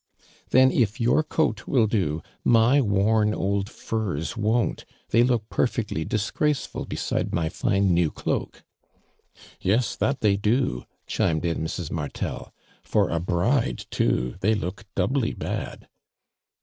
[0.49, 4.83] "Then if your coat will do my worn old fui s won't.
[5.09, 8.63] They look perfectly dis graceful beside my fine new cloak.""
[9.61, 11.91] Yes, that they do," chimed in Mrs.
[11.91, 12.51] Martel.
[12.81, 15.87] For a bride too they look doubly bad."